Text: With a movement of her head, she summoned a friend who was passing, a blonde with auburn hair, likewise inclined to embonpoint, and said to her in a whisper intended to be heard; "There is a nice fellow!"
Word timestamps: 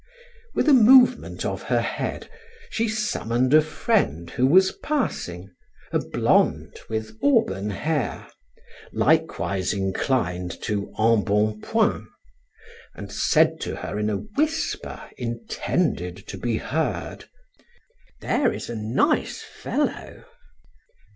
With 0.55 0.67
a 0.67 0.73
movement 0.73 1.45
of 1.45 1.61
her 1.61 1.79
head, 1.79 2.27
she 2.71 2.87
summoned 2.87 3.53
a 3.53 3.61
friend 3.61 4.31
who 4.31 4.47
was 4.47 4.71
passing, 4.71 5.51
a 5.91 5.99
blonde 5.99 6.79
with 6.89 7.19
auburn 7.21 7.69
hair, 7.69 8.25
likewise 8.91 9.73
inclined 9.73 10.59
to 10.63 10.91
embonpoint, 10.97 12.05
and 12.95 13.11
said 13.11 13.59
to 13.61 13.75
her 13.75 13.99
in 13.99 14.09
a 14.09 14.17
whisper 14.33 15.07
intended 15.17 16.17
to 16.29 16.37
be 16.39 16.57
heard; 16.57 17.25
"There 18.21 18.51
is 18.51 18.71
a 18.71 18.75
nice 18.75 19.43
fellow!" 19.43 20.25